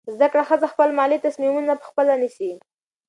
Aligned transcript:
زده 0.13 0.27
کړه 0.31 0.43
ښځه 0.49 0.67
خپل 0.73 0.89
مالي 0.99 1.17
تصمیمونه 1.25 1.73
پخپله 1.81 2.13
نیسي. 2.21 2.51